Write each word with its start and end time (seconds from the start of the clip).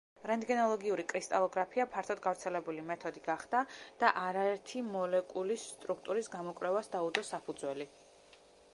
რენტგენოლოგიური 0.29 1.03
კრისტალოგრაფია 1.11 1.85
ფართოდ 1.95 2.21
გავრცელებული 2.23 2.85
მეთოდი 2.87 3.23
გახდა 3.27 3.61
და 4.05 4.11
არაერთი 4.23 4.83
მოლეკულის 4.89 5.69
სტრუქტურის 5.77 6.31
გამოკვლევას 6.39 6.91
დაუდო 6.97 7.29
საფუძველი. 7.33 7.89